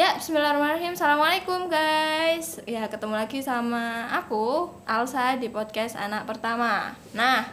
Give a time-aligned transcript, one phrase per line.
[0.00, 0.96] Ya, bismillahirrahmanirrahim.
[0.96, 2.56] Assalamualaikum guys.
[2.64, 6.96] Ya, ketemu lagi sama aku, Alsa di podcast anak pertama.
[7.12, 7.44] Nah,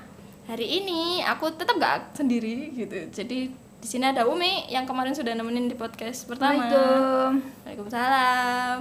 [0.48, 3.04] hari ini aku tetap gak sendiri gitu.
[3.12, 6.72] Jadi di sini ada Umi yang kemarin sudah nemenin di podcast pertama.
[6.72, 7.32] Waalaikumsalam.
[7.68, 8.78] Waalaikumsalam.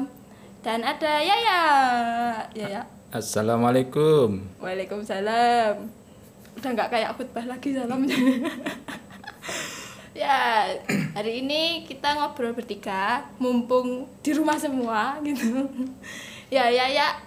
[0.62, 1.62] Dan ada Yaya.
[2.54, 2.82] Yaya.
[3.10, 4.46] Assalamualaikum.
[4.62, 5.90] Waalaikumsalam.
[6.54, 8.14] Udah nggak kayak khutbah lagi salamnya.
[10.16, 10.64] ya,
[11.12, 15.68] hari ini kita ngobrol bertiga, mumpung di rumah semua gitu.
[16.48, 17.20] ya, ya, ya.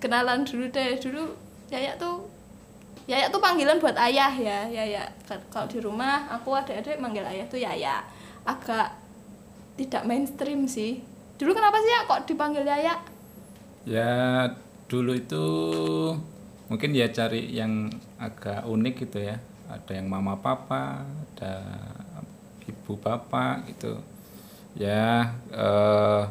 [0.00, 0.96] Kenalan dulu deh.
[0.96, 1.22] Dulu
[1.68, 2.28] Yaya tuh
[3.04, 5.04] Yaya tuh panggilan buat ayah ya, Yaya.
[5.28, 8.00] Kalau di rumah aku adik-adik manggil ayah tuh Yaya.
[8.48, 8.96] Agak
[9.76, 11.04] tidak mainstream sih.
[11.36, 12.94] Dulu kenapa sih ya kok dipanggil Yaya?
[13.84, 14.12] Ya
[14.88, 15.44] dulu itu
[16.72, 19.36] mungkin ya cari yang agak unik gitu ya.
[19.68, 21.64] Ada yang mama papa, ada
[22.68, 24.00] ibu bapak gitu.
[24.74, 26.22] Ya eh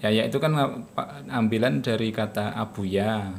[0.00, 0.56] ya ya itu kan
[1.28, 3.30] ambilan dari kata abuya.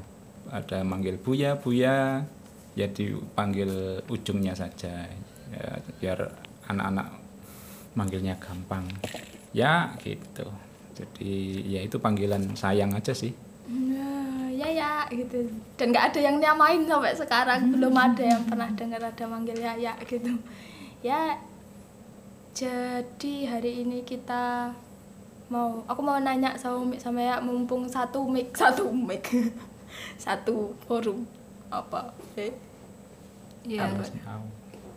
[0.51, 2.27] Ada manggil buya, buya,
[2.75, 5.07] ya dipanggil ujungnya saja.
[5.47, 6.27] Ya, biar
[6.67, 7.07] anak-anak
[7.95, 8.83] manggilnya gampang.
[9.55, 10.51] Ya gitu.
[10.91, 13.31] Jadi ya itu panggilan sayang aja sih.
[14.59, 15.47] Ya ya gitu.
[15.79, 17.71] Dan nggak ada yang nyamain sampai sekarang.
[17.71, 20.35] Belum ada yang pernah dengar ada manggil ya ya gitu.
[20.99, 21.39] Ya.
[22.51, 24.75] Jadi hari ini kita
[25.51, 29.27] mau aku mau nanya sama Umi sama ya mumpung satu mic satu mic
[30.15, 31.27] satu forum
[31.67, 32.55] apa eh
[33.61, 34.01] Iya, Apa?
[34.25, 34.41] Au.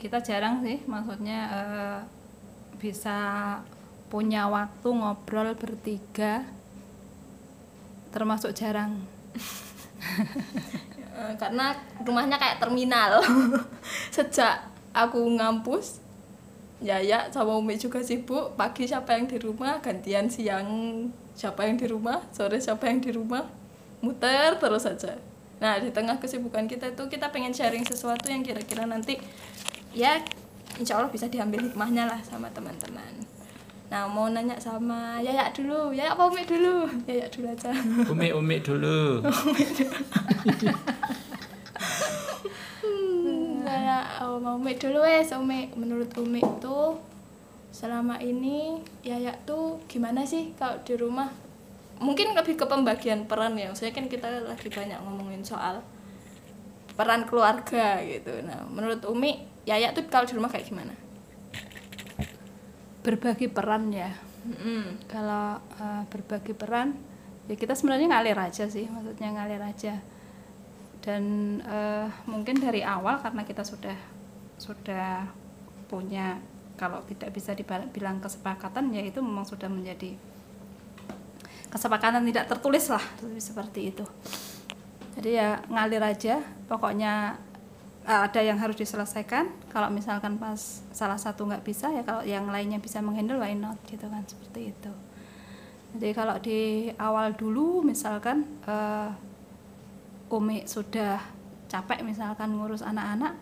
[0.00, 1.98] kita jarang sih, maksudnya eh,
[2.80, 3.60] bisa
[4.08, 6.48] punya waktu ngobrol bertiga,
[8.12, 9.04] termasuk jarang.
[11.14, 11.70] Eh, karena
[12.02, 13.22] rumahnya kayak terminal
[14.14, 16.02] sejak aku ngampus
[16.84, 18.60] Yaya sama Umi juga sibuk.
[18.60, 20.68] Pagi siapa yang di rumah gantian siang
[21.32, 23.48] siapa yang di rumah sore siapa yang di rumah.
[24.04, 25.16] Muter terus saja
[25.62, 29.16] nah di tengah kesibukan kita itu kita pengen sharing sesuatu yang kira-kira nanti
[29.94, 30.18] ya
[30.76, 33.24] insya Allah bisa diambil hikmahnya lah sama teman-teman.
[33.88, 35.94] Nah mau nanya sama Yaya dulu.
[35.94, 36.84] Yaya apa Umi dulu?
[37.08, 37.72] Yaya dulu aja.
[38.12, 39.22] Umi umi dulu.
[44.40, 46.78] mau Umi dulu wes Umi menurut Umi itu
[47.74, 51.28] selama ini Yaya tuh gimana sih kalau di rumah
[51.98, 55.82] mungkin lebih ke pembagian peran ya saya kan kita lagi banyak ngomongin soal
[56.94, 60.94] peran keluarga gitu nah menurut Umi Yaya tuh kalau di rumah kayak gimana
[63.04, 64.16] Berbagi peran ya.
[64.48, 65.04] Mm-mm.
[65.12, 66.96] Kalau eh, berbagi peran,
[67.44, 70.00] ya kita sebenarnya ngalir aja sih, maksudnya ngalir aja.
[71.04, 73.92] Dan eh, mungkin dari awal karena kita sudah
[74.56, 75.28] sudah
[75.84, 76.40] punya
[76.80, 80.16] kalau tidak bisa dibilang kesepakatan ya itu memang sudah menjadi
[81.70, 83.04] kesepakatan tidak tertulis lah
[83.36, 84.06] seperti itu.
[85.14, 87.36] Jadi ya ngalir aja pokoknya
[88.08, 89.52] eh, ada yang harus diselesaikan.
[89.68, 93.76] Kalau misalkan pas salah satu nggak bisa ya kalau yang lainnya bisa menghandle why not
[93.84, 94.92] gitu kan seperti itu.
[95.94, 99.10] Jadi kalau di awal dulu misalkan eh,
[100.32, 101.20] Umi sudah
[101.68, 103.34] capek misalkan ngurus anak-anak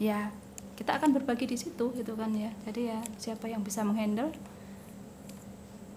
[0.00, 0.34] ya
[0.82, 2.50] kita akan berbagi di situ gitu kan ya.
[2.66, 4.32] Jadi ya siapa yang bisa menghandle?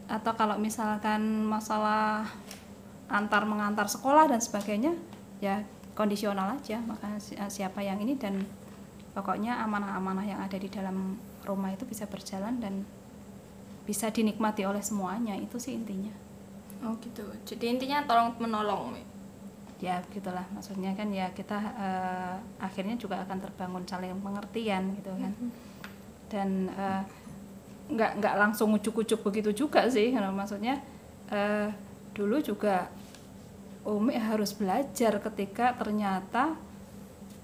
[0.06, 2.30] Atau kalau misalkan masalah
[3.10, 4.94] antar mengantar sekolah dan sebagainya
[5.42, 5.64] ya
[5.98, 6.78] kondisional aja.
[6.84, 8.46] Maka eh, siapa yang ini dan
[9.18, 11.18] pokoknya amanah-amanah yang ada di dalam
[11.48, 12.86] rumah itu bisa berjalan dan
[13.90, 15.34] bisa dinikmati oleh semuanya.
[15.40, 16.14] Itu sih intinya.
[16.86, 17.26] Oh gitu.
[17.48, 18.94] Jadi intinya tolong menolong
[19.84, 25.34] ya gitulah maksudnya kan ya kita eh, akhirnya juga akan terbangun saling pengertian gitu kan.
[26.32, 27.02] Dan eh,
[27.86, 30.16] nggak nggak langsung ujuk-ujuk begitu juga sih.
[30.16, 30.80] Karena maksudnya
[31.30, 31.70] eh,
[32.16, 32.88] dulu juga
[33.86, 36.58] Umi harus belajar ketika ternyata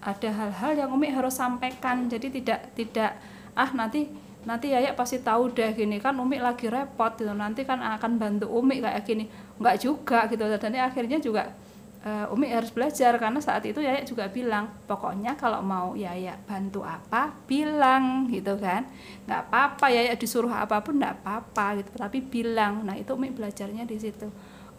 [0.02, 2.10] ada hal-hal yang Umi harus sampaikan.
[2.10, 3.14] Jadi tidak tidak
[3.54, 4.10] ah nanti
[4.42, 6.02] nanti Yaya pasti tahu deh gini.
[6.02, 7.30] Kan Umi lagi repot gitu.
[7.36, 9.30] Nanti kan akan bantu Umi kayak gini.
[9.62, 10.42] Nggak juga gitu.
[10.58, 11.54] Dan akhirnya juga
[12.02, 16.82] eh, Umi harus belajar karena saat itu Yaya juga bilang pokoknya kalau mau Yaya bantu
[16.82, 18.90] apa bilang gitu kan.
[19.30, 21.90] Nggak apa-apa Yaya disuruh apa pun nggak apa-apa gitu.
[21.98, 22.82] Tapi bilang.
[22.86, 24.28] Nah itu Umi belajarnya di situ.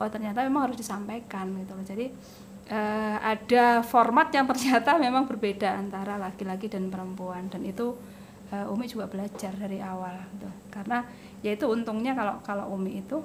[0.03, 1.87] Oh ternyata memang harus disampaikan gitu loh.
[1.87, 2.07] Jadi
[2.67, 7.47] eh, ada format yang ternyata memang berbeda antara laki-laki dan perempuan.
[7.47, 7.95] Dan itu
[8.51, 10.51] eh, Umi juga belajar dari awal gitu.
[10.75, 11.07] karena
[11.43, 13.19] ya itu untungnya kalau kalau Umi itu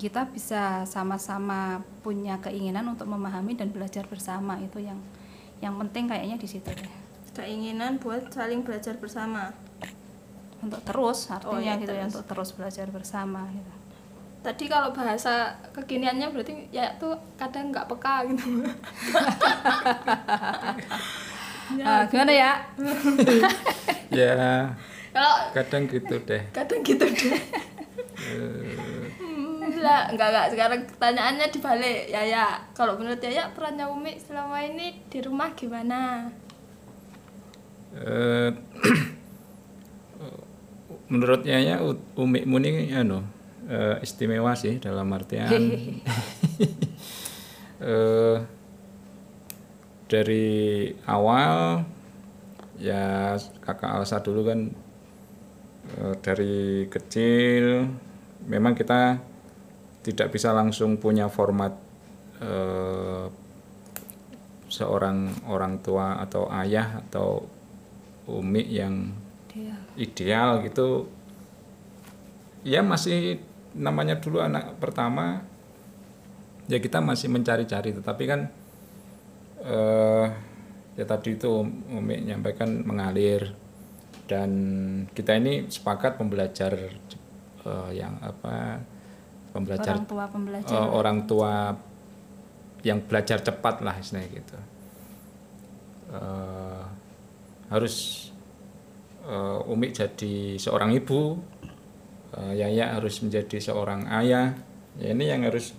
[0.00, 4.96] kita bisa sama-sama punya keinginan untuk memahami dan belajar bersama itu yang
[5.60, 6.92] yang penting kayaknya di situ deh
[7.36, 9.52] keinginan buat saling belajar bersama
[10.60, 12.12] untuk terus artinya iya, gitu ya terus.
[12.12, 13.72] untuk terus belajar bersama gitu.
[14.40, 18.44] Tadi kalau bahasa kekiniannya berarti ya tuh kadang nggak peka gitu.
[21.86, 22.52] Ah, gimana ya?
[24.10, 24.66] ya
[25.14, 27.38] Kalau kadang gitu deh kadang gitu deh.
[29.80, 30.46] Lah, enggak enggak.
[30.52, 31.98] Sekarang pertanyaannya dibalik.
[32.06, 32.46] Ya ya.
[32.76, 36.28] Kalau menurut Yaya perannya Umi selama ini di rumah gimana?
[37.96, 38.50] Eh,
[41.10, 43.24] menurutnya ya U- Umi Muni anu
[43.66, 45.48] eh, istimewa sih dalam artian.
[47.80, 48.36] Eh,
[50.04, 51.80] dari awal
[52.76, 53.32] ya
[53.64, 54.68] kakak Alsa dulu kan
[55.96, 57.88] eh, dari kecil
[58.44, 59.16] memang kita
[60.00, 61.76] tidak bisa langsung punya format
[62.40, 63.26] eh,
[64.70, 67.44] seorang orang tua atau ayah atau
[68.30, 69.10] umi yang
[69.98, 70.62] ideal.
[70.62, 71.10] gitu.
[72.62, 73.40] Ya masih
[73.74, 75.42] namanya dulu anak pertama
[76.70, 77.90] ya kita masih mencari-cari.
[77.92, 78.40] Tetapi kan
[79.60, 80.26] eh
[80.96, 81.50] ya tadi itu
[81.90, 83.52] Umi nyampaikan mengalir.
[84.30, 84.50] Dan
[85.10, 86.72] kita ini sepakat pembelajar
[87.66, 88.78] eh, yang apa
[89.50, 90.74] pembelajar orang tua pembelajar.
[90.74, 91.52] eh, orang tua
[92.80, 94.58] yang belajar cepat lah istilahnya gitu.
[96.10, 96.82] Eh,
[97.70, 97.94] harus
[99.22, 101.38] eh, Umi jadi seorang ibu
[102.34, 104.56] eh, Yaya harus menjadi seorang ayah.
[104.98, 105.70] Ya ini yang harus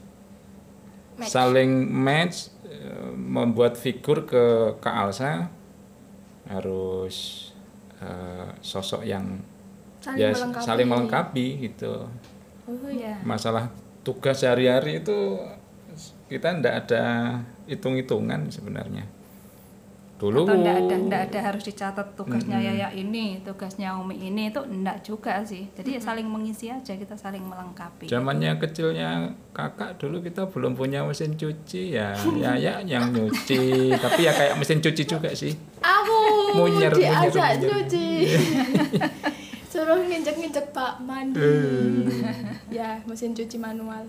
[1.20, 1.32] Match.
[1.36, 5.52] saling match eh, membuat figur ke Kak Alsa.
[6.48, 7.50] Harus
[8.00, 9.42] eh, sosok yang
[10.02, 10.66] saling ya melengkapi.
[10.66, 11.94] saling melengkapi gitu
[12.66, 13.16] oh Iya.
[13.16, 13.70] iya masalah
[14.02, 15.38] tugas sehari-hari itu
[16.26, 17.04] kita ndak ada
[17.66, 19.04] hitung-hitungan sebenarnya
[20.16, 22.70] dulu Atau enggak ada enggak ada harus dicatat tugasnya Mm-mm.
[22.78, 25.66] Yaya ini, tugasnya Umi ini itu enggak juga sih.
[25.74, 28.06] Jadi ya saling mengisi aja kita saling melengkapi.
[28.06, 32.14] zamannya kecilnya kakak dulu kita belum punya mesin cuci ya
[32.62, 37.70] ya yang nyuci tapi ya kayak mesin cuci juga sih aku Munyer, diajak munyer.
[37.82, 38.08] cuci
[39.82, 41.42] suruh nginjek-nginjek pak mandi.
[42.70, 44.06] Ya mesin cuci manual.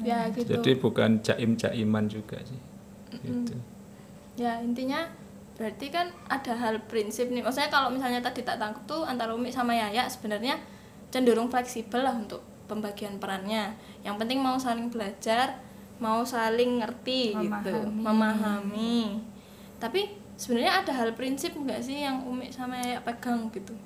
[0.00, 0.56] Ya gitu.
[0.56, 2.56] Jadi bukan jaim-jaiman juga sih.
[3.12, 3.52] Gitu.
[4.40, 5.04] ya intinya
[5.60, 7.44] berarti kan ada hal prinsip nih.
[7.44, 10.56] Maksudnya kalau misalnya tadi tak tangkap tuh antara Umi sama Yaya sebenarnya
[11.12, 13.76] cenderung fleksibel lah untuk pembagian perannya.
[14.00, 15.60] Yang penting mau saling belajar
[16.00, 18.02] mau saling ngerti gitu Memahami.
[18.02, 18.98] memahami.
[19.76, 23.76] Tapi sebenarnya ada hal prinsip nggak sih yang Umi sama Yaya pegang gitu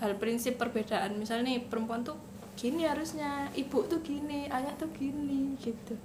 [0.00, 1.18] hal prinsip perbedaan.
[1.18, 2.18] Misalnya nih perempuan tuh
[2.54, 5.98] gini harusnya ibu tuh gini ayah tuh gini gitu.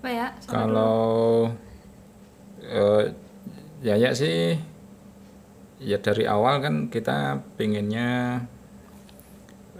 [0.00, 0.26] Apa ya?
[0.48, 1.48] Kalau
[2.60, 3.04] eh,
[3.80, 4.60] Yaya sih
[5.80, 8.44] ya dari awal kan kita pengennya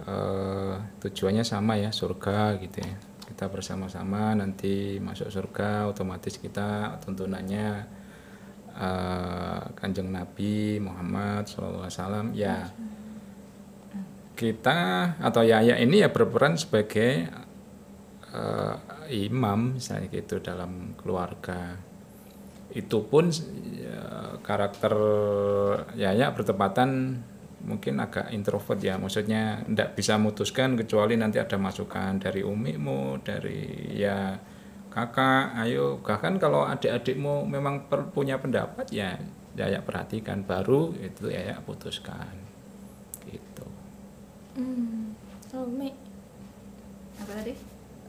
[0.08, 0.74] eh,
[1.04, 2.96] tujuannya sama ya surga gitu ya.
[3.28, 7.99] Kita bersama-sama nanti masuk surga otomatis kita tuntunannya
[8.80, 12.72] eh, kanjeng Nabi Muhammad SAW ya.
[14.32, 14.80] Kita
[15.20, 17.28] atau Yaya ini ya berperan sebagai
[18.32, 18.76] eh,
[19.12, 21.76] imam misalnya gitu dalam keluarga.
[22.72, 23.28] Itu pun
[23.76, 24.94] ya, karakter
[25.98, 27.20] Yaya bertepatan
[27.64, 28.96] mungkin agak introvert ya.
[28.96, 34.40] Maksudnya tidak bisa memutuskan kecuali nanti ada masukan dari umimu dari ya
[34.90, 35.98] kakak ayo.
[36.02, 39.16] Bahkan kalau adik-adikmu memang per- punya pendapat ya
[39.54, 40.42] Yaya perhatikan.
[40.42, 42.34] Baru itu Yaya putuskan.
[43.24, 43.66] Gitu.
[44.58, 45.14] Hmm.
[45.46, 45.94] so, Umi
[47.22, 47.54] Apa tadi?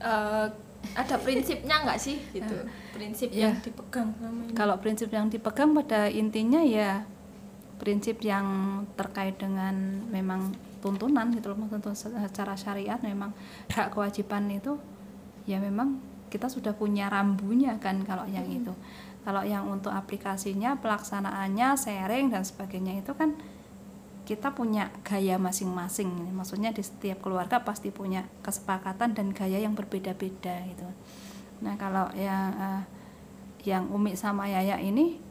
[0.01, 0.47] eh,
[0.97, 2.17] ada prinsipnya nggak sih?
[2.33, 2.55] Gitu.
[2.91, 3.53] Prinsip Ya.
[3.53, 7.05] yang dipegang sama ini Kalau prinsip yang dipegang pada intinya ya
[7.77, 8.45] prinsip yang
[8.93, 9.73] terkait dengan
[10.09, 13.33] memang tuntunan gitu loh secara syariat memang
[13.69, 14.77] hak kewajiban itu
[15.45, 15.97] ya memang
[16.31, 18.71] kita sudah punya rambunya kan kalau yang itu.
[19.21, 23.37] Kalau yang untuk aplikasinya pelaksanaannya sharing dan sebagainya itu kan
[24.25, 26.09] kita punya gaya masing-masing.
[26.33, 30.87] Maksudnya di setiap keluarga pasti punya kesepakatan dan gaya yang berbeda-beda gitu.
[31.61, 32.83] Nah kalau yang eh,
[33.67, 35.21] yang Umi sama Yaya ini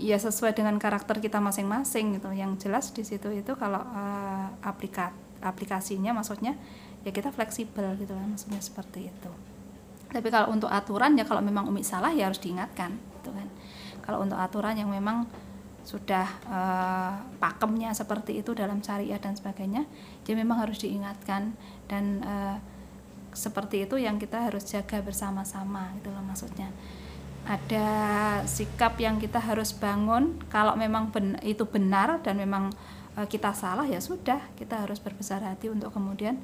[0.00, 2.32] ya sesuai dengan karakter kita masing-masing gitu.
[2.32, 5.12] Yang jelas di situ itu kalau eh, aplika
[5.44, 6.56] aplikasinya maksudnya
[7.04, 9.30] ya kita fleksibel gitu kan maksudnya seperti itu
[10.16, 13.44] tapi kalau untuk aturan ya kalau memang Umi salah ya harus diingatkan gitu kan.
[14.00, 15.28] Kalau untuk aturan yang memang
[15.84, 19.84] sudah eh, pakemnya seperti itu dalam syariat dan sebagainya
[20.24, 21.52] ya memang harus diingatkan.
[21.84, 22.56] Dan eh,
[23.36, 26.72] seperti itu yang kita harus jaga bersama-sama itu loh maksudnya.
[27.44, 27.86] Ada
[28.48, 32.72] sikap yang kita harus bangun kalau memang ben- itu benar dan memang
[33.20, 36.40] eh, kita salah ya sudah kita harus berbesar hati untuk kemudian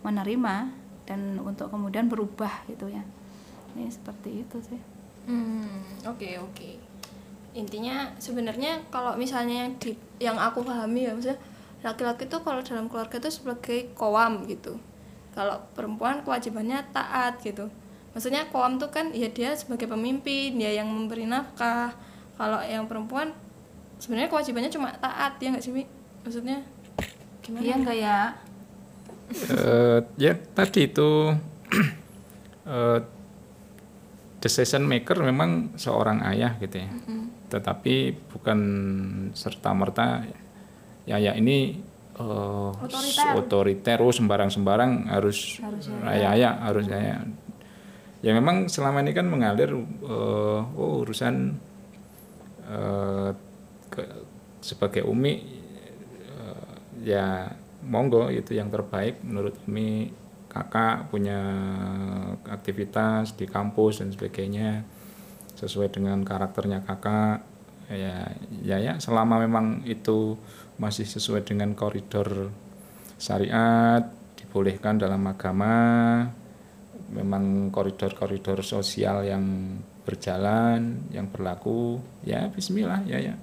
[0.00, 0.72] menerima
[1.10, 3.02] dan untuk kemudian berubah gitu ya
[3.74, 4.78] ini seperti itu sih
[5.30, 6.70] Hmm, oke oke.
[7.52, 11.38] Intinya sebenarnya kalau misalnya yang di yang aku pahami ya maksudnya
[11.86, 14.78] laki-laki tuh kalau dalam keluarga itu sebagai koam gitu.
[15.34, 17.70] Kalau perempuan kewajibannya taat gitu.
[18.10, 21.94] Maksudnya koam tuh kan ya dia sebagai pemimpin, dia yang memberi nafkah.
[22.34, 23.30] Kalau yang perempuan
[24.02, 25.84] sebenarnya kewajibannya cuma taat ya nggak sih Mi?
[26.26, 26.58] Maksudnya
[27.40, 27.62] gimana?
[27.64, 28.18] iya enggak ya
[29.30, 31.30] Eh, ya tadi itu
[32.66, 32.98] eh,
[34.40, 36.90] decision maker memang seorang ayah gitu ya.
[37.50, 37.94] Tetapi
[38.30, 38.58] bukan
[39.34, 40.22] serta merta
[41.06, 41.78] ya ya ini
[42.16, 42.70] eh,
[43.38, 43.98] Otoriter.
[44.00, 45.84] oh, sembarang-sembarang harus Harus
[46.16, 47.20] ya ya harus ya.
[48.20, 51.54] Ya memang selama ini kan mengalir eh, oh urusan
[52.66, 53.30] eh,
[53.90, 54.24] ke-
[54.60, 55.40] sebagai umi
[56.28, 56.72] eh,
[57.04, 57.50] ya
[57.86, 60.12] monggo itu yang terbaik menurut Umi
[60.50, 61.38] kakak punya
[62.50, 64.82] aktivitas di kampus dan sebagainya
[65.54, 67.46] sesuai dengan karakternya kakak
[67.90, 68.30] ya
[68.62, 70.38] ya ya selama memang itu
[70.78, 72.50] masih sesuai dengan koridor
[73.20, 74.02] syariat
[74.38, 75.76] dibolehkan dalam agama
[77.10, 83.34] memang koridor-koridor sosial yang berjalan yang berlaku ya Bismillah ya ya.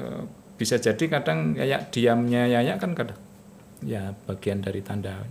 [0.00, 0.22] Eh,
[0.54, 3.18] bisa jadi kadang Yaya diamnya Yaya kan kadang
[3.84, 5.22] ya bagian dari tanda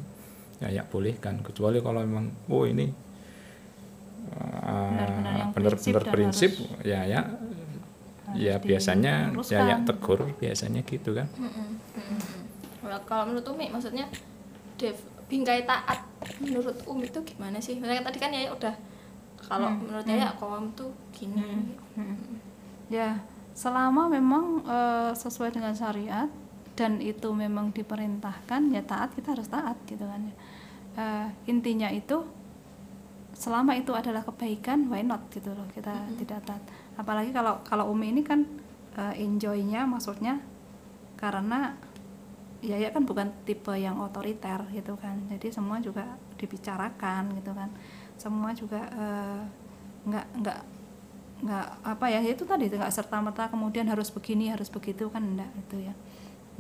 [0.64, 2.88] Yaya boleh kan kecuali kalau memang oh ini
[4.34, 7.22] Benar-benar yang uh, benar-benar prinsip prinsip, ya ya
[8.34, 9.60] ya biasanya diluruskan.
[9.60, 11.28] Yaya tegur biasanya gitu kan
[12.84, 14.08] Well, kalau menurut Umi maksudnya
[14.76, 14.96] Dev
[15.32, 16.04] bingkai taat
[16.44, 17.80] menurut Umi itu gimana sih?
[17.80, 18.76] Misalnya tadi kan ya udah
[19.40, 21.76] kalau menurut Yaya koam tuh gini.
[22.92, 23.24] Ya,
[23.56, 26.28] selama memang eh, sesuai dengan syariat
[26.74, 30.36] dan itu memang diperintahkan ya taat kita harus taat gitu kan ya.
[30.94, 32.26] Eh, intinya itu
[33.34, 36.64] selama itu adalah kebaikan why not gitu loh kita tidak taat.
[36.98, 38.46] Apalagi kalau kalau Umi ini kan
[38.98, 40.42] eh, enjoynya maksudnya
[41.18, 41.78] karena
[42.64, 47.68] ya ya kan bukan tipe yang otoriter gitu kan jadi semua juga dibicarakan gitu kan
[48.16, 49.42] semua juga eh,
[50.08, 50.60] nggak nggak
[51.44, 55.52] nggak apa ya itu tadi nggak serta merta kemudian harus begini harus begitu kan enggak
[55.60, 55.94] gitu ya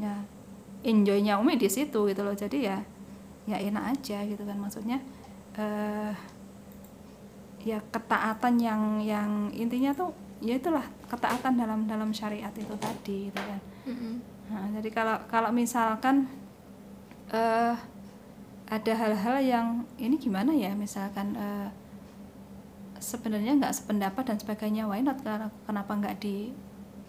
[0.01, 0.15] ya
[0.83, 2.77] enjoynya umi di situ gitu loh jadi ya
[3.43, 4.97] ya enak aja gitu kan maksudnya
[5.55, 6.11] eh
[7.63, 10.11] ya ketaatan yang yang intinya tuh
[10.43, 14.33] ya itulah ketaatan dalam dalam syariat itu tadi gitu kan Mm-mm.
[14.51, 16.27] Nah, jadi kalau kalau misalkan
[17.31, 17.75] eh
[18.67, 19.67] ada hal-hal yang
[20.01, 21.69] ini gimana ya, misalkan eh,
[22.97, 25.19] sebenarnya nggak sependapat dan sebagainya, why not?
[25.67, 26.17] Kenapa nggak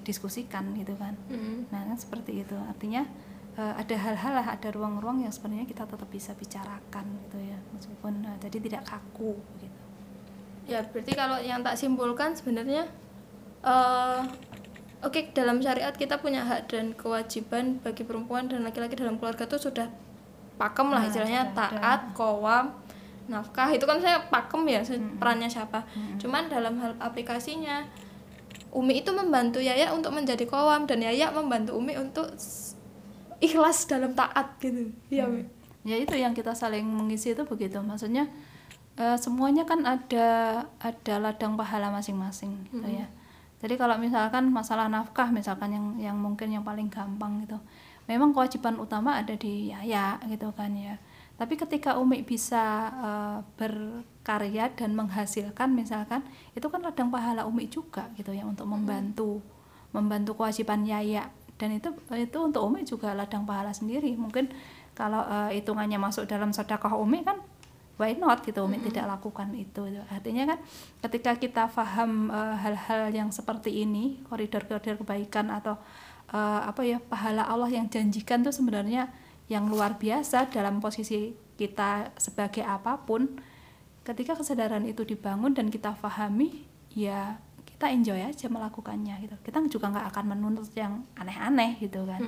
[0.04, 1.16] didiskusikan gitu kan?
[1.26, 1.64] Mm-mm.
[1.68, 2.52] Nah kan seperti itu.
[2.54, 3.08] Artinya
[3.54, 8.20] eh, ada hal-hal lah, ada ruang-ruang yang sebenarnya kita tetap bisa bicarakan gitu ya, meskipun
[8.22, 9.80] eh, jadi tidak kaku gitu.
[10.64, 12.84] Ya berarti kalau yang tak simpulkan sebenarnya
[13.62, 14.20] eh
[15.00, 19.56] oke dalam syariat kita punya hak dan kewajiban bagi perempuan dan laki-laki dalam keluarga itu
[19.58, 19.88] sudah
[20.54, 21.56] pakem lah Nah, istilahnya ada.
[21.74, 22.72] taat, kowam,
[23.26, 25.84] nafkah itu kan saya pakem ya se- perannya siapa.
[26.16, 27.84] Cuman dalam hal aplikasinya
[28.74, 32.26] Umi itu membantu Yaya untuk menjadi kowam dan Yaya membantu Umi untuk
[33.38, 34.90] ikhlas dalam taat gitu.
[35.08, 35.46] Iya, Mi.
[35.86, 37.78] ya itu yang kita saling mengisi itu begitu.
[37.78, 38.26] Maksudnya
[38.98, 40.28] eh, semuanya kan ada
[40.82, 43.06] ada ladang pahala masing-masing gitu ya.
[43.62, 47.56] Jadi kalau misalkan masalah nafkah misalkan yang yang mungkin yang paling gampang gitu
[48.04, 51.00] memang kewajiban utama ada di Yaya gitu kan ya
[51.34, 56.22] tapi ketika Umi bisa eh, berkarya dan menghasilkan misalkan
[56.54, 59.42] itu kan ladang pahala Umi juga gitu ya untuk membantu
[59.90, 61.30] membantu kewajiban Yaya.
[61.54, 64.14] Dan itu itu untuk Umi juga ladang pahala sendiri.
[64.14, 64.50] Mungkin
[64.94, 67.42] kalau eh, hitungannya masuk dalam sedekah Umi kan
[67.98, 69.90] why not gitu Umi tidak lakukan itu.
[70.10, 70.58] Artinya kan
[71.02, 75.78] ketika kita paham eh, hal-hal yang seperti ini koridor-koridor kebaikan atau
[76.30, 79.10] eh, apa ya pahala Allah yang janjikan tuh sebenarnya
[79.48, 83.38] yang luar biasa dalam posisi kita sebagai apa pun
[84.04, 87.40] ketika kesadaran itu dibangun dan kita pahami ya
[87.74, 89.36] kita enjoy aja melakukannya gitu.
[89.42, 92.22] Kita juga nggak akan menuntut yang aneh-aneh gitu kan.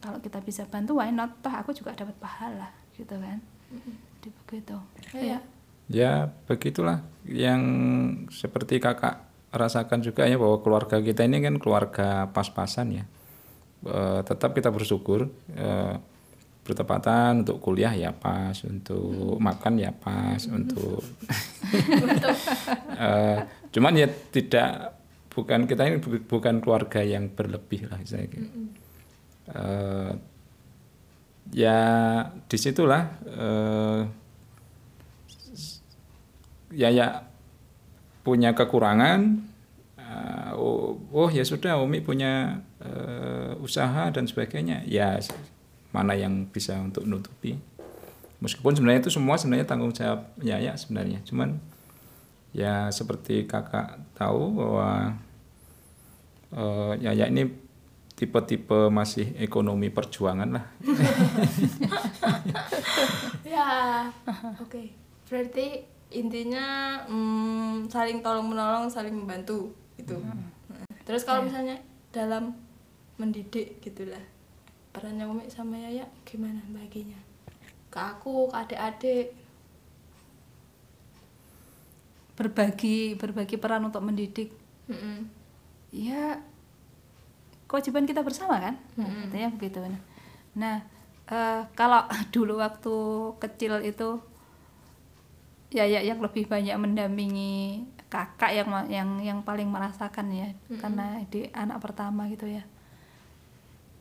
[0.00, 1.38] Kalau kita bisa bantu why not?
[1.44, 3.38] Toh aku juga dapat pahala gitu kan.
[4.18, 4.76] Jadi begitu.
[5.12, 5.38] Iya.
[5.88, 7.62] Ya begitulah yang
[8.32, 13.04] seperti kakak rasakan juga ya bahwa keluarga kita ini kan keluarga pas-pasan ya.
[13.84, 15.94] Eh, tetap kita bersyukur eh,
[16.68, 21.00] bertepatan untuk kuliah ya pas, untuk makan ya pas, untuk
[22.98, 23.38] Eh,
[23.70, 24.98] cuman ya tidak
[25.30, 28.26] bukan kita ini bu- bukan keluarga yang berlebih lah saya.
[28.26, 30.12] eh,
[31.54, 31.78] ya
[32.44, 34.00] di situlah eh,
[36.74, 37.06] ya ya
[38.26, 39.20] punya kekurangan
[39.96, 44.84] eh, oh, oh ya sudah Umi punya eh, usaha dan sebagainya.
[44.84, 45.16] Ya
[45.92, 47.56] mana yang bisa untuk nutupi.
[48.38, 51.18] Meskipun sebenarnya itu semua sebenarnya tanggung jawab Yaya sebenarnya.
[51.26, 51.58] Cuman
[52.54, 55.18] ya seperti kakak tahu bahwa
[56.54, 57.50] eh, Yaya ini
[58.18, 60.66] tipe-tipe masih ekonomi perjuangan lah.
[63.48, 64.04] Ya
[64.60, 64.92] oke.
[65.24, 65.80] Berarti
[66.12, 70.20] intinya mm, saling tolong menolong saling membantu gitu.
[70.20, 70.36] Nah,
[71.08, 71.80] terus kalau misalnya
[72.12, 72.52] dalam
[73.16, 74.20] mendidik gitulah
[74.98, 77.14] perannya Umi sama Yaya gimana baginya?
[77.86, 79.26] Ke aku ke adik-adik.
[82.34, 84.50] Berbagi berbagi peran untuk mendidik.
[84.88, 85.28] Mm-mm.
[85.92, 86.40] ya
[87.68, 88.74] kewajiban kita bersama kan?
[88.96, 89.78] Nah, katanya begitu.
[90.56, 90.82] Nah
[91.30, 92.02] eh, kalau
[92.34, 92.96] dulu waktu
[93.38, 94.18] kecil itu
[95.68, 100.48] ya ya yang lebih banyak mendampingi kakak yang yang yang paling merasakan ya
[100.80, 102.64] karena di anak pertama gitu ya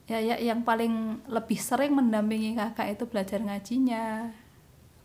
[0.08, 4.32] ya ya yang paling lebih sering mendampingi kakak itu belajar ngajinya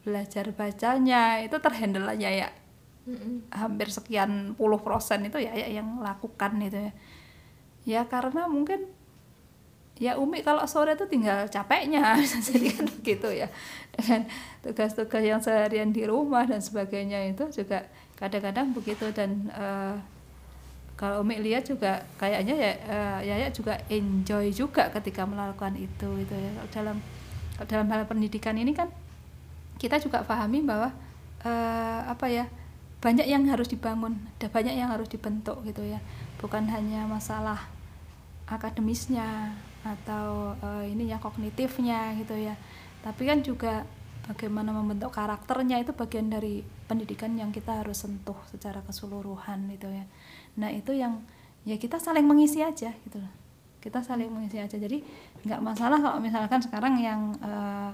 [0.03, 2.51] belajar bacanya itu terhandle aja ya.
[3.03, 3.51] Mm-mm.
[3.51, 6.93] hampir sekian puluh persen itu ya, ya yang lakukan itu ya.
[7.83, 8.87] Ya karena mungkin
[9.99, 12.15] ya Umi kalau sore itu tinggal capeknya
[12.47, 13.51] jadi kan begitu ya.
[13.91, 14.31] Dengan
[14.63, 19.99] tugas-tugas yang seharian di rumah dan sebagainya itu juga kadang-kadang begitu dan eh,
[21.03, 26.31] kalau Umi lihat juga kayaknya ya eh, Yaya juga enjoy juga ketika melakukan itu itu
[26.31, 26.51] ya.
[26.71, 27.03] Dalam
[27.67, 28.87] dalam hal pendidikan ini kan
[29.83, 30.95] kita juga pahami bahwa
[31.43, 32.47] eh, apa ya
[33.03, 35.99] banyak yang harus dibangun ada banyak yang harus dibentuk gitu ya.
[36.39, 37.59] Bukan hanya masalah
[38.47, 42.55] akademisnya atau eh, ininya kognitifnya gitu ya.
[43.03, 43.83] Tapi kan juga
[44.31, 50.07] bagaimana membentuk karakternya itu bagian dari pendidikan yang kita harus sentuh secara keseluruhan gitu ya
[50.59, 51.23] nah itu yang
[51.63, 53.21] ya kita saling mengisi aja gitu
[53.83, 55.03] kita saling mengisi aja jadi
[55.43, 57.91] nggak masalah kalau misalkan sekarang yang eh,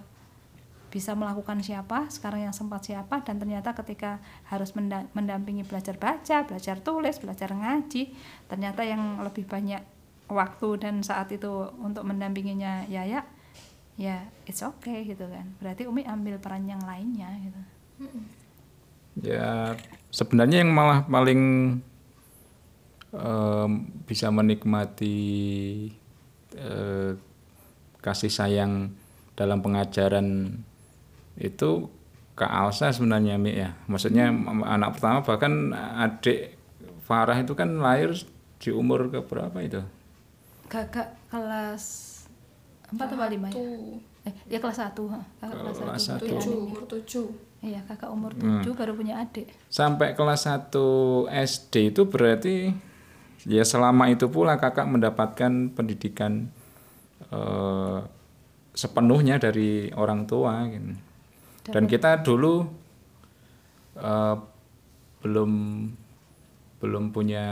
[0.89, 6.49] bisa melakukan siapa, sekarang yang sempat siapa, dan ternyata ketika harus menda- mendampingi belajar baca,
[6.49, 8.13] belajar tulis, belajar ngaji,
[8.49, 9.85] ternyata yang lebih banyak
[10.33, 13.25] waktu dan saat itu untuk mendampinginya Yaya,
[14.01, 15.53] ya it's okay gitu kan.
[15.61, 17.61] Berarti Umi ambil peran yang lainnya gitu.
[19.29, 19.77] Ya
[20.09, 21.43] sebenarnya yang malah paling
[23.11, 23.71] em,
[24.05, 25.17] bisa menikmati
[26.53, 27.11] eh,
[27.99, 28.93] kasih sayang
[29.33, 30.59] dalam pengajaran
[31.37, 31.87] itu
[32.35, 33.75] Kak Alsa sebenarnya Mi ya.
[33.87, 36.55] Maksudnya m- anak pertama bahkan adik
[37.03, 38.15] Farah itu kan lahir
[38.59, 39.81] di umur ke berapa itu?
[40.69, 41.85] Kakak kelas
[42.93, 43.57] 4 atau 5 ya?
[44.29, 44.93] Eh, ya kelas 1,
[45.41, 46.09] Kakak kelas Kelas 1.
[46.15, 46.23] satu.
[46.27, 47.27] tujuh umur tujuh
[47.59, 49.51] Iya, kakak umur 7 baru punya adik.
[49.67, 52.71] Sampai kelas 1 SD itu berarti
[53.47, 56.51] ya selama itu pula kakak mendapatkan pendidikan
[57.31, 57.99] eh,
[58.75, 60.95] sepenuhnya dari orang tua gitu.
[61.69, 62.65] Dan kita dulu
[64.01, 64.37] eh,
[65.23, 65.53] belum
[66.79, 67.47] belum punya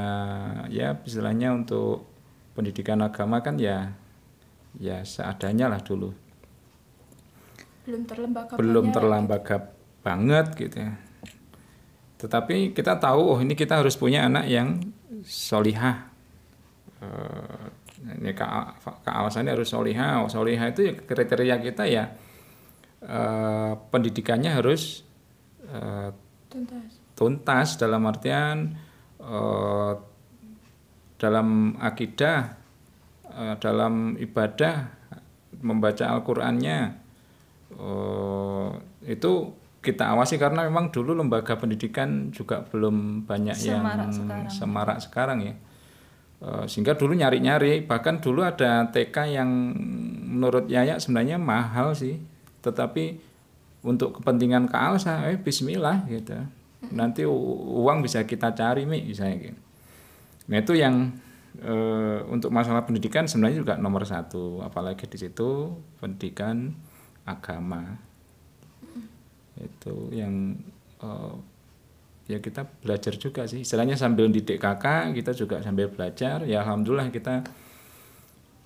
[0.70, 2.06] ya istilahnya untuk
[2.54, 3.90] pendidikan agama kan ya
[4.78, 6.14] ya seadanya lah dulu
[7.86, 9.56] belum terlembaga belum terlambaga
[10.06, 10.92] banget gitu ya.
[12.16, 14.80] Tetapi kita tahu oh ini kita harus punya anak yang
[15.24, 16.10] solihah.
[17.00, 17.66] Eh,
[18.20, 18.32] ini
[19.04, 20.24] alasannya harus solihah.
[20.24, 22.12] Oh, solihah itu ya kriteria kita ya
[23.00, 25.06] eh, pendidikannya harus
[25.70, 26.10] eh,
[26.52, 28.76] tuntas tuntas dalam artian
[29.20, 29.92] eh,
[31.16, 32.60] dalam akidah,
[33.32, 34.92] eh, dalam ibadah,
[35.64, 36.78] membaca Al-Qur'annya
[37.72, 38.70] eh,
[39.08, 39.32] itu
[39.86, 44.50] kita awasi karena memang dulu lembaga pendidikan juga belum banyak Semarak yang sekarang.
[44.50, 45.54] semarak sekarang ya.
[46.36, 49.50] Eh, sehingga dulu nyari-nyari, bahkan dulu ada TK yang
[50.36, 52.18] menurut Yaya sebenarnya mahal sih,
[52.60, 53.16] tetapi
[53.86, 56.34] untuk kepentingan kealsa, eh Bismillah gitu.
[56.92, 59.60] Nanti uang bisa kita cari mi, misalnya gitu.
[60.52, 61.14] Nah itu yang
[61.56, 66.76] eh, untuk masalah pendidikan sebenarnya juga nomor satu, apalagi di situ pendidikan
[67.24, 67.96] agama
[69.60, 70.56] itu yang
[71.00, 71.34] eh,
[72.26, 73.62] ya kita belajar juga sih.
[73.62, 76.42] Istilahnya sambil didik kakak kita juga sambil belajar.
[76.44, 77.46] Ya alhamdulillah kita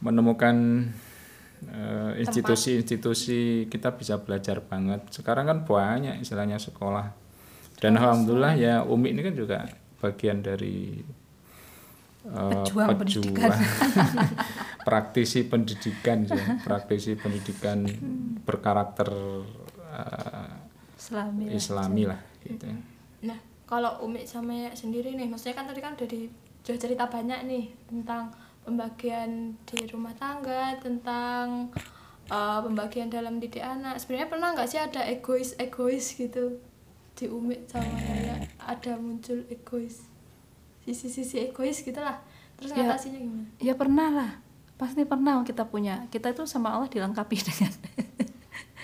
[0.00, 0.88] menemukan
[1.68, 5.05] eh, institusi-institusi kita bisa belajar banget.
[5.12, 7.12] Sekarang kan banyak istilahnya sekolah.
[7.81, 9.59] Dan alhamdulillah ya Umi ini kan juga
[10.00, 11.00] bagian dari
[12.24, 13.53] eh, Pejuang pendidikan.
[14.88, 17.85] praktisi pendidikan sih, praktisi pendidikan
[18.48, 19.09] berkarakter
[19.92, 20.59] eh,
[21.10, 21.58] Islami lah.
[21.58, 22.66] Islami lah gitu.
[23.26, 26.30] Nah, kalau Umi sama Yaya sendiri nih, maksudnya kan tadi kan udah di
[26.62, 28.30] udah cerita banyak nih tentang
[28.62, 31.66] pembagian di rumah tangga, tentang
[32.30, 33.98] uh, pembagian dalam didik anak.
[33.98, 36.62] Sebenarnya pernah nggak sih ada egois-egois gitu
[37.18, 38.46] di Umi sama Yaya?
[38.62, 40.06] Ada muncul egois,
[40.86, 42.22] sisi-sisi egois gitulah.
[42.54, 42.84] Terus Ya.
[42.86, 43.48] ngatasinya gimana?
[43.58, 44.32] Ya pernah lah.
[44.76, 46.08] Pasti pernah kita punya.
[46.08, 47.72] Kita itu sama Allah dilengkapi dengan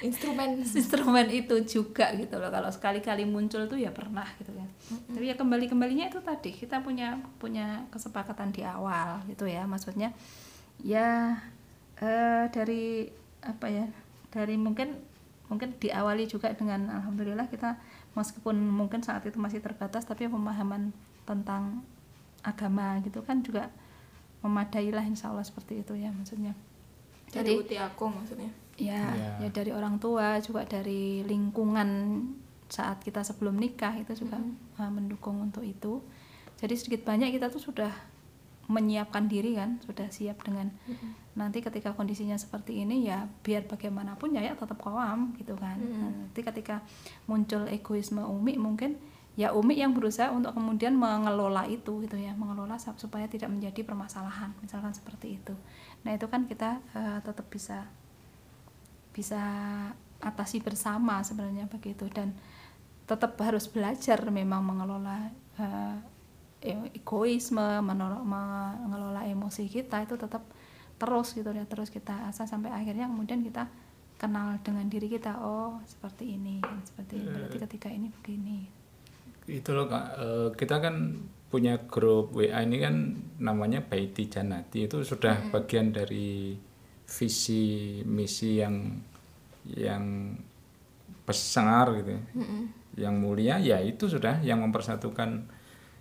[0.05, 2.51] Instrumen instrumen itu juga gitu loh.
[2.53, 4.69] Kalau sekali-kali muncul tuh ya pernah gitu kan.
[5.13, 9.65] Tapi ya kembali-kembalinya itu tadi kita punya punya kesepakatan di awal gitu ya.
[9.65, 10.13] Maksudnya
[10.85, 11.41] ya
[12.01, 13.09] eh, dari
[13.45, 13.87] apa ya?
[14.33, 14.97] Dari mungkin
[15.47, 17.79] mungkin diawali juga dengan alhamdulillah kita
[18.19, 20.91] meskipun mungkin saat itu masih terbatas tapi pemahaman
[21.23, 21.87] tentang
[22.43, 23.71] agama gitu kan juga
[24.43, 26.59] memadai lah insya Allah seperti itu ya maksudnya
[27.31, 28.51] dari Uti Agung maksudnya.
[28.77, 29.31] Ya Ya.
[29.45, 31.89] ya dari orang tua juga dari lingkungan
[32.69, 34.37] saat kita sebelum nikah itu juga
[34.79, 36.03] uh, mendukung untuk itu.
[36.57, 37.93] Jadi sedikit banyak kita tuh sudah
[38.67, 40.75] menyiapkan diri kan sudah siap dengan
[41.39, 45.79] nanti ketika kondisinya seperti ini ya biar bagaimanapun ya ya tetap kawam gitu kan.
[45.79, 46.83] Nah, nanti ketika
[47.31, 48.99] muncul egoisme umi mungkin
[49.39, 54.51] ya umi yang berusaha untuk kemudian mengelola itu gitu ya mengelola supaya tidak menjadi permasalahan
[54.59, 55.55] misalkan seperti itu.
[56.03, 57.87] Nah itu kan kita uh, tetap bisa
[59.17, 59.41] bisa
[60.21, 62.05] atasi bersama sebenarnya begitu.
[62.13, 62.37] Dan
[63.09, 65.97] tetap harus belajar memang mengelola eh,
[66.61, 70.43] e- egoisme mengelola emosi kita itu tetap
[70.97, 73.69] terus gitu ya terus kita asah sampai akhirnya kemudian kita
[74.17, 78.59] kenal dengan diri kita oh seperti ini seperti ini berarti ketika ini begini.
[79.47, 80.07] Itu loh kak.
[80.19, 84.89] Eh, kita kan punya grup WA ini kan namanya Baiti Janati.
[84.89, 86.59] Itu sudah bagian dari
[87.07, 88.91] visi misi yang
[89.67, 90.35] yang
[91.27, 92.23] besar gitu ya.
[92.97, 95.47] yang mulia ya itu sudah yang mempersatukan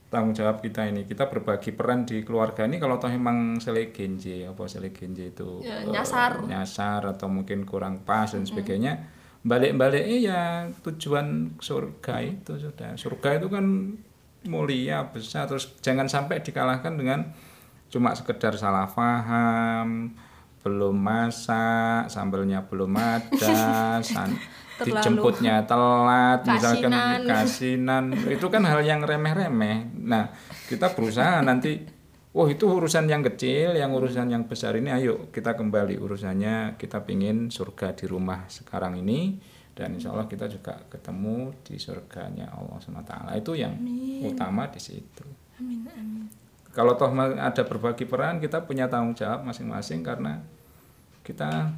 [0.07, 1.03] tanggung jawab kita ini.
[1.03, 5.91] Kita berbagi peran di keluarga ini kalau toh emang selegenje apa selegenje itu Ya, eh,
[5.91, 6.45] nyasar.
[6.45, 9.01] nyasar atau mungkin kurang pas dan sebagainya.
[9.45, 12.95] Balik-balik ya tujuan surga itu sudah.
[12.95, 13.65] Surga itu kan
[14.47, 15.49] mulia besar.
[15.49, 17.33] Terus jangan sampai dikalahkan dengan
[17.89, 20.15] cuma sekedar salah paham
[20.65, 24.33] belum masak sambelnya belum ada san-
[24.75, 26.91] Terlalu dijemputnya telat misalkan
[27.23, 28.11] kasinan.
[28.27, 30.33] itu kan hal yang remeh-remeh nah
[30.67, 31.95] kita berusaha nanti
[32.35, 37.07] Wah itu urusan yang kecil, yang urusan yang besar ini ayo kita kembali urusannya kita
[37.07, 39.39] pingin surga di rumah sekarang ini
[39.71, 43.79] dan insya Allah kita juga ketemu di surganya Allah SWT itu yang
[44.27, 45.23] utama di situ.
[45.63, 46.27] Amin amin.
[46.75, 50.43] Kalau toh ada berbagi peran kita punya tanggung jawab masing-masing karena
[51.23, 51.71] kita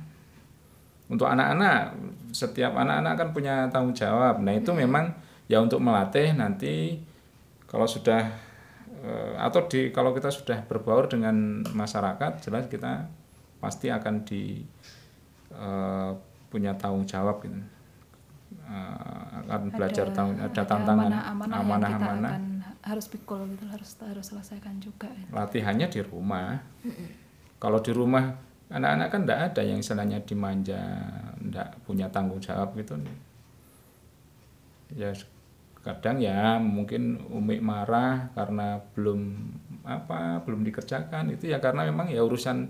[1.07, 1.93] untuk anak-anak
[2.33, 4.41] setiap anak-anak kan punya tanggung jawab.
[4.41, 5.13] Nah itu memang
[5.45, 6.97] ya untuk melatih nanti
[7.69, 8.25] kalau sudah
[9.05, 13.05] eh, atau di kalau kita sudah berbaur dengan masyarakat jelas kita
[13.61, 14.65] pasti akan di
[15.53, 16.11] eh,
[16.49, 17.55] punya tanggung jawab gitu.
[18.67, 21.11] Eh, akan belajar tahun ada tantangan
[21.47, 22.56] amanah-amanah
[22.87, 25.27] harus pikul gitu harus harus selesaikan juga ya.
[25.35, 26.57] latihannya di rumah.
[27.59, 28.31] Kalau di rumah
[28.71, 30.79] anak-anak kan tidak ada yang istilahnya dimanja,
[31.41, 32.95] tidak punya tanggung jawab gitu.
[34.95, 35.11] Ya
[35.83, 39.19] kadang ya mungkin Umi marah karena belum
[39.87, 42.67] apa belum dikerjakan itu ya karena memang ya urusan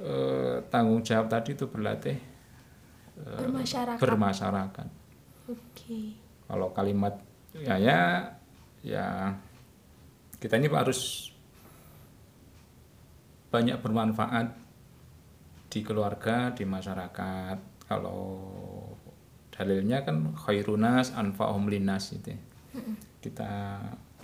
[0.00, 2.16] eh, tanggung jawab tadi itu berlatih
[3.20, 4.00] eh, Bermasyarakat.
[4.00, 4.88] bermasyarakat.
[5.52, 6.16] Oke.
[6.48, 7.12] Kalau kalimat
[7.52, 8.00] ya ya
[8.82, 9.34] ya
[10.38, 11.30] kita ini harus
[13.48, 14.54] banyak bermanfaat
[15.68, 17.58] di keluarga, di masyarakat.
[17.88, 18.44] Kalau
[19.52, 22.36] dalilnya kan khairunas anfa'hum linas itu.
[22.36, 22.40] ya.
[23.18, 23.52] Kita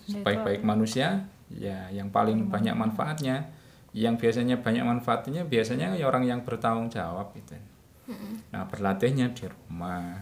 [0.05, 3.51] sebaik-baik manusia ya yang paling banyak manfaatnya.
[3.95, 7.55] Yang biasanya banyak manfaatnya biasanya ya orang yang bertanggung jawab itu.
[8.53, 10.21] Nah, berlatihnya di rumah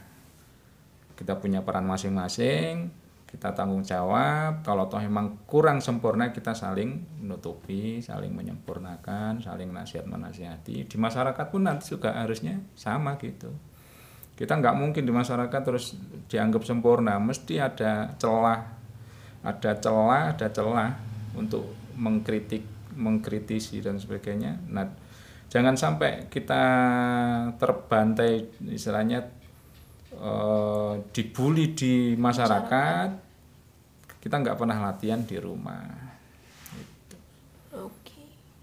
[1.19, 3.02] kita punya peran masing-masing
[3.33, 4.61] kita tanggung jawab.
[4.61, 10.85] Kalau toh memang kurang sempurna kita saling menutupi saling menyempurnakan saling nasihat menasihati.
[10.85, 13.49] Di masyarakat pun nanti juga harusnya sama gitu.
[14.37, 15.97] Kita nggak mungkin di masyarakat terus
[16.29, 17.17] dianggap sempurna.
[17.17, 18.61] Mesti ada celah
[19.43, 20.93] ada celah ada celah
[21.33, 21.65] untuk
[21.97, 24.61] mengkritik mengkritisi dan sebagainya.
[24.69, 24.93] Nah
[25.49, 26.63] jangan sampai kita
[27.57, 29.42] terbantai istilahnya
[30.23, 33.09] eh, dibully di masyarakat,
[34.23, 35.83] kita nggak pernah latihan di rumah.
[36.79, 37.17] Gitu.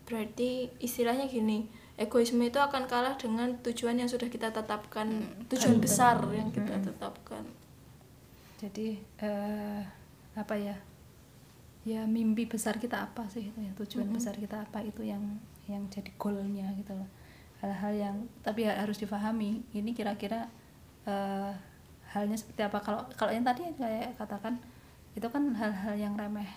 [0.09, 1.69] berarti istilahnya gini
[1.99, 5.05] egoisme itu akan kalah dengan tujuan yang sudah kita tetapkan
[5.51, 7.43] tujuan besar yang kita tetapkan.
[8.55, 9.83] Jadi eh,
[10.39, 10.79] apa ya?
[11.83, 13.75] Ya mimpi besar kita apa sih itu ya?
[13.75, 14.79] Tujuan besar kita apa?
[14.79, 17.09] Itu yang yang jadi goalnya gitu loh.
[17.59, 20.47] Hal-hal yang tapi ya harus difahami ini kira-kira
[21.09, 21.51] eh,
[22.13, 22.77] halnya seperti apa.
[22.85, 24.61] Kalau kalau yang tadi saya katakan
[25.17, 26.47] itu kan hal-hal yang remeh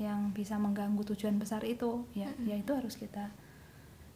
[0.00, 2.08] yang bisa mengganggu tujuan besar itu.
[2.16, 3.28] Ya ya itu harus kita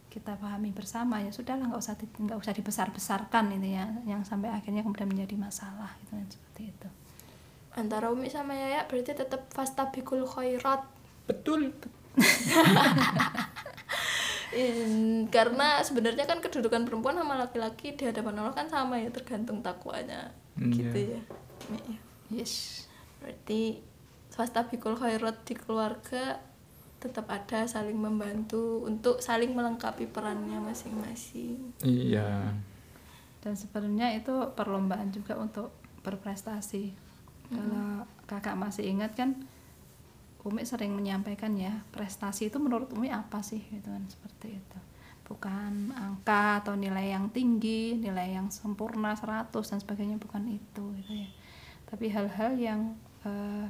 [0.09, 1.21] kita pahami bersama.
[1.21, 5.37] Ya sudahlah nggak usah di- nggak usah dibesar-besarkan ini ya yang sampai akhirnya kemudian menjadi
[5.37, 6.89] masalah gitu kan seperti itu.
[7.77, 10.81] Antara Umi sama Yaya berarti tetap fastabikul khairat.
[11.29, 11.69] Betul
[14.55, 19.61] In- karena sebenarnya kan kedudukan perempuan sama laki-laki di hadapan Allah kan sama ya tergantung
[19.61, 20.33] takwanya.
[20.57, 21.21] Hmm, gitu iya.
[21.69, 21.97] ya.
[22.33, 22.85] Yes.
[23.21, 23.81] Berarti
[24.33, 26.39] fastabikul khairat di keluarga
[26.99, 31.71] tetap ada saling membantu untuk saling melengkapi perannya masing-masing.
[31.79, 32.51] Iya.
[33.39, 35.71] Dan sebenarnya itu perlombaan juga untuk
[36.03, 36.91] berprestasi.
[37.49, 39.47] Kalau kakak masih ingat kan
[40.39, 44.79] Umi sering menyampaikan ya prestasi itu menurut Umi apa sih gitu kan seperti itu.
[45.27, 51.11] Bukan angka atau nilai yang tinggi nilai yang sempurna 100 dan sebagainya bukan itu gitu
[51.11, 51.29] ya.
[51.91, 52.95] Tapi hal-hal yang
[53.27, 53.67] eh,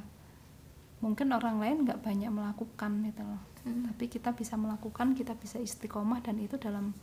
[1.02, 3.42] mungkin orang lain nggak banyak melakukan gitu loh.
[3.60, 6.94] Tapi kita bisa melakukan kita bisa istiqomah dan itu dalam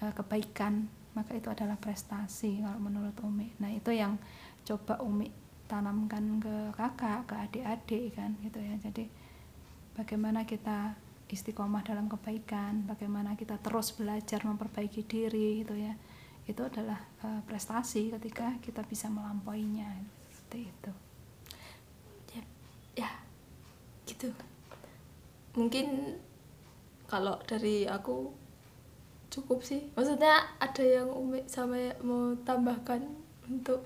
[0.00, 0.88] eh, kebaikan.
[1.12, 3.52] Maka itu adalah prestasi kalau menurut Umi.
[3.60, 4.16] Nah itu yang
[4.64, 8.74] coba Umi tanamkan ke kakak ke adik-adik kan gitu ya.
[8.82, 9.04] Jadi
[9.94, 10.94] bagaimana kita
[11.26, 15.94] istiqomah dalam kebaikan bagaimana kita terus belajar memperbaiki diri gitu ya.
[16.46, 19.90] Itu adalah eh, prestasi ketika kita bisa melampauinya
[20.30, 20.92] seperti itu.
[22.34, 22.42] Ya,
[22.94, 23.10] ya
[24.06, 24.30] gitu.
[25.58, 26.16] Mungkin
[27.10, 28.30] kalau dari aku
[29.30, 29.90] cukup sih.
[29.92, 33.02] Maksudnya ada yang umi sama mau tambahkan
[33.50, 33.84] untuk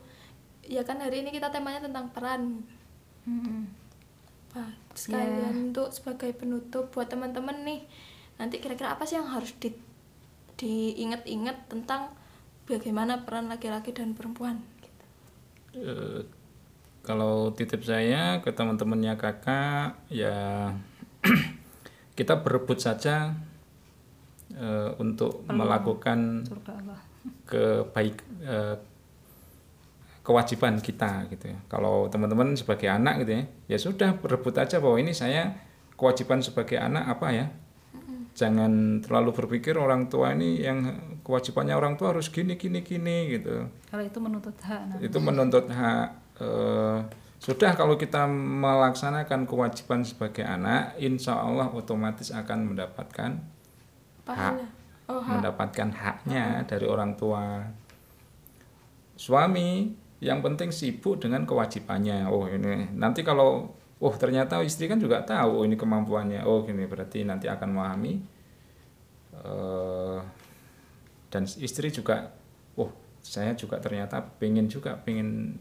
[0.70, 2.62] ya kan hari ini kita temanya tentang peran
[3.26, 3.66] Mm-mm.
[4.54, 7.82] Pak, sekalian untuk sebagai penutup buat teman-teman nih
[8.38, 9.74] nanti kira-kira apa sih yang harus di
[10.60, 12.14] diingat-ingat tentang
[12.68, 15.04] bagaimana peran laki-laki dan perempuan gitu.
[15.80, 16.20] Eh,
[17.02, 20.70] kalau titip saya ke teman-temannya kakak ya
[22.18, 23.34] kita berebut saja
[24.54, 27.00] eh, untuk melakukan surga Allah
[27.50, 28.76] kebaik eh,
[30.30, 31.58] kewajiban kita gitu ya.
[31.66, 35.58] Kalau teman-teman sebagai anak gitu ya, ya sudah berebut aja bahwa ini saya
[35.98, 37.46] kewajiban sebagai anak apa ya.
[38.38, 43.70] Jangan terlalu berpikir orang tua ini yang kewajibannya orang tua harus gini gini gini gitu
[43.86, 44.98] kalau itu menuntut hak nah.
[44.98, 46.08] itu menuntut hak
[46.42, 46.98] eh,
[47.40, 53.40] sudah kalau kita melaksanakan kewajiban sebagai anak insya Allah otomatis akan mendapatkan
[54.26, 54.66] pahala
[55.06, 55.38] oh hak.
[55.38, 57.62] mendapatkan haknya dari orang tua
[59.14, 62.28] suami yang penting sibuk dengan kewajibannya.
[62.28, 62.92] Oh ini.
[62.92, 66.44] Nanti kalau oh ternyata istri kan juga tahu oh ini kemampuannya.
[66.44, 68.14] Oh gini berarti nanti akan memahami.
[69.40, 70.18] Eh,
[71.32, 72.28] dan istri juga
[72.76, 72.92] oh
[73.24, 75.56] saya juga ternyata pengen juga pengen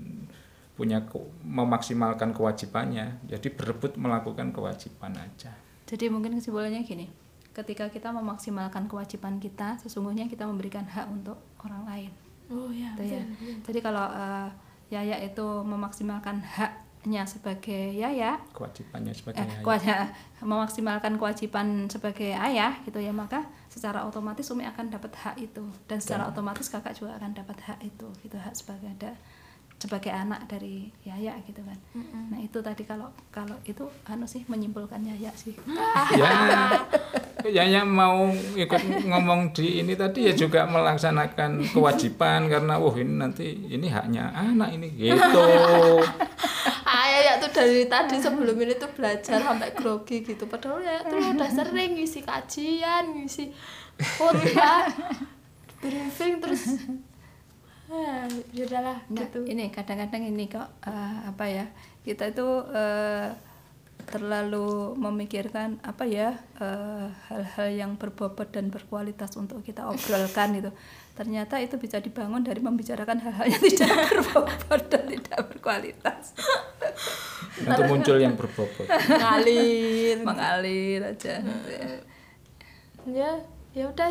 [0.75, 3.23] punya ke- memaksimalkan kewajibannya.
[3.27, 5.51] Jadi berebut melakukan kewajiban aja.
[5.87, 7.11] Jadi mungkin kesimpulannya gini,
[7.51, 12.11] ketika kita memaksimalkan kewajiban kita, sesungguhnya kita memberikan hak untuk orang lain.
[12.49, 13.23] Oh ya Gitu ya.
[13.65, 14.49] Jadi kalau eh,
[14.89, 20.09] Yaya itu memaksimalkan haknya sebagai Yaya, kewajibannya sebagai eh, ayah.
[20.49, 26.01] memaksimalkan kewajiban sebagai ayah gitu ya, maka secara otomatis Umi akan dapat hak itu dan
[26.01, 29.13] secara otomatis kakak juga akan dapat hak itu, gitu hak sebagai ada
[29.79, 31.79] sebagai anak dari Yaya gitu kan.
[32.27, 35.55] Nah itu tadi kalau kalau itu anu sih menyimpulkan Yaya sih.
[36.19, 36.31] ya
[37.47, 38.27] ya yang mau
[38.59, 44.35] ikut ngomong di ini tadi ya juga melaksanakan kewajiban karena wah ini nanti ini haknya
[44.35, 45.47] anak ini gitu
[46.89, 51.21] Ayah ya tuh dari tadi sebelum ini tuh belajar sampai grogi gitu padahal ya tuh
[51.21, 53.53] udah sering ngisi kajian ngisi
[54.19, 54.89] khotbah
[55.81, 56.75] briefing terus
[57.89, 59.41] ah ya udahlah Nah, gitu.
[59.49, 61.65] ini kadang-kadang ini kok eh, apa ya
[62.05, 63.33] kita itu eh,
[64.09, 70.71] terlalu memikirkan apa ya eh, hal-hal yang berbobot dan berkualitas untuk kita obrolkan gitu.
[71.13, 76.33] Ternyata itu bisa dibangun dari membicarakan hal-hal yang tidak berbobot dan tidak berkualitas.
[77.59, 78.87] Nanti muncul yang berbobot.
[78.87, 81.43] Ngalir mengalir aja.
[81.43, 81.85] Gitu ya.
[83.09, 83.31] ya
[83.75, 84.09] ya udah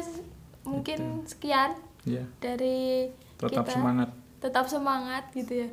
[0.62, 1.75] mungkin sekian
[2.07, 4.09] ya dari tetap kita semangat.
[4.42, 5.68] tetap semangat gitu ya.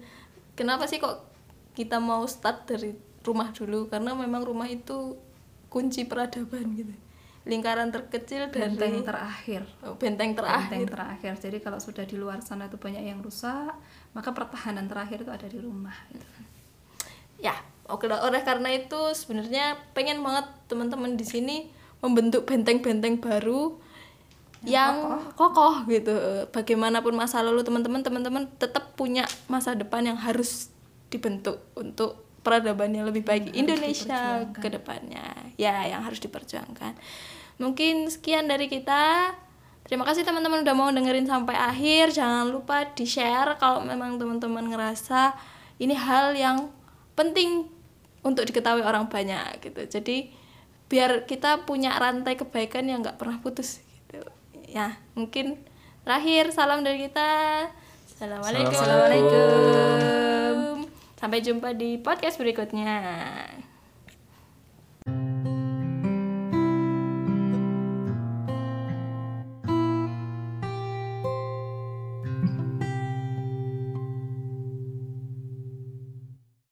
[0.56, 1.26] Kenapa sih kok
[1.76, 3.92] kita mau start dari rumah dulu?
[3.92, 5.20] Karena memang rumah itu
[5.68, 6.94] kunci peradaban gitu.
[7.46, 9.62] Lingkaran terkecil dari benteng terakhir.
[9.86, 10.70] Oh, benteng terakhir.
[10.72, 11.34] Benteng terakhir.
[11.38, 13.76] Jadi kalau sudah di luar sana itu banyak yang rusak
[14.16, 16.24] maka pertahanan terakhir itu ada di rumah gitu.
[17.44, 17.52] ya
[17.92, 21.68] oke oleh karena itu sebenarnya pengen banget teman-teman di sini
[22.00, 23.76] membentuk benteng-benteng baru
[24.66, 25.86] yang, kokoh.
[25.88, 26.14] gitu.
[26.50, 30.74] Bagaimanapun masa lalu teman-teman teman-teman tetap punya masa depan yang harus
[31.14, 35.34] dibentuk untuk peradaban yang lebih baik Indonesia ke depannya.
[35.58, 36.94] Ya yang harus diperjuangkan.
[37.58, 39.34] Mungkin sekian dari kita.
[39.86, 42.14] Terima kasih teman-teman udah mau dengerin sampai akhir.
[42.14, 45.38] Jangan lupa di share kalau memang teman-teman ngerasa
[45.78, 46.74] ini hal yang
[47.14, 47.70] penting
[48.26, 49.86] untuk diketahui orang banyak gitu.
[49.86, 50.34] Jadi
[50.90, 53.85] biar kita punya rantai kebaikan yang nggak pernah putus
[54.70, 55.58] ya mungkin
[56.06, 57.30] terakhir salam dari kita.
[58.16, 58.72] Assalamualaikum.
[58.72, 60.88] Assalamualaikum.
[61.16, 63.02] sampai jumpa di podcast berikutnya